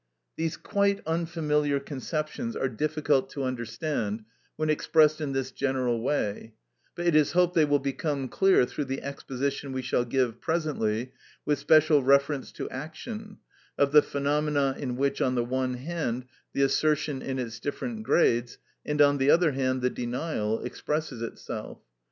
[0.35, 4.23] These quite unfamiliar conceptions are difficult to understand
[4.55, 6.55] when expressed in this general way,
[6.95, 11.11] but it is hoped they will become clear through the exposition we shall give presently,
[11.45, 13.37] with special reference to action,
[13.77, 18.57] of the phenomena in which, on the one hand, the assertion in its different grades,
[18.83, 21.77] and, on the other hand, the denial, expresses itself.